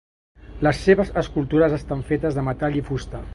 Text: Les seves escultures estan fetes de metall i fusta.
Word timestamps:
Les 0.67 0.79
seves 0.85 1.11
escultures 1.23 1.77
estan 1.79 2.03
fetes 2.09 2.39
de 2.41 2.47
metall 2.49 2.81
i 2.81 2.85
fusta. 2.89 3.23